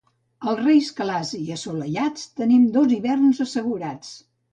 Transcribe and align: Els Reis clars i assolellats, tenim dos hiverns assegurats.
Els 0.51 0.59
Reis 0.61 0.87
clars 0.99 1.33
i 1.39 1.53
assolellats, 1.55 2.23
tenim 2.39 2.65
dos 2.79 2.95
hiverns 2.97 3.43
assegurats. 3.47 4.11